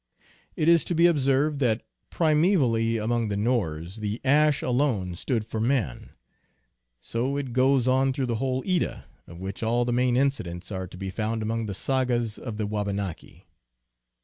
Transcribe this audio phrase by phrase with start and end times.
[0.55, 5.59] It is to be observed that primevally among the Norse the ash alone stood for
[5.59, 6.09] man.
[6.99, 10.87] So it goes on through the whole Edda, of which all the main incidents are
[10.87, 13.45] to be found among the sagas of the Wabanaki.